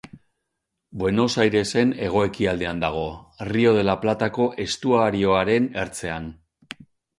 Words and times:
Buenos 1.01 1.27
Airesen 1.43 1.91
hego-ekialdean 2.05 2.81
dago, 2.85 3.05
Rio 3.53 3.75
de 3.77 3.85
la 3.91 3.97
Platako 4.07 4.49
estuarioaren 4.67 5.71
ertzean. 5.87 6.31